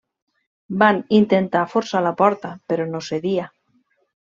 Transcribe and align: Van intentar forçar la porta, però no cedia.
Van 0.83 1.01
intentar 1.17 1.61
forçar 1.75 2.03
la 2.07 2.15
porta, 2.23 2.53
però 2.73 2.91
no 2.95 3.05
cedia. 3.13 3.49